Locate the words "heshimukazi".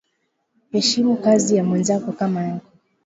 0.71-1.55